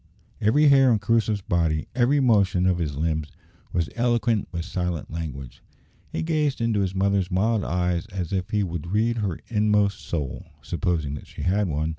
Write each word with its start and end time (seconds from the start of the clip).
Every 0.41 0.69
hair 0.69 0.89
on 0.91 0.97
Crusoe's 0.97 1.41
body, 1.41 1.87
every 1.93 2.19
motion 2.19 2.65
of 2.65 2.79
his 2.79 2.95
limbs, 2.97 3.27
was 3.71 3.87
eloquent 3.95 4.47
with 4.51 4.65
silent 4.65 5.11
language. 5.11 5.61
He 6.11 6.23
gazed 6.23 6.59
into 6.59 6.79
his 6.79 6.95
mother's 6.95 7.29
mild 7.29 7.63
eyes 7.63 8.07
as 8.07 8.33
if 8.33 8.49
he 8.49 8.63
would 8.63 8.87
read 8.87 9.17
her 9.17 9.41
inmost 9.47 9.99
soul 9.99 10.47
(supposing 10.63 11.13
that 11.13 11.27
she 11.27 11.43
had 11.43 11.67
one). 11.67 11.89